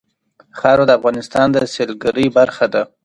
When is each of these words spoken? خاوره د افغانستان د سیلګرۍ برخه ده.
خاوره 0.59 0.85
د 0.87 0.91
افغانستان 0.99 1.47
د 1.51 1.57
سیلګرۍ 1.73 2.27
برخه 2.37 2.65
ده. 2.73 2.81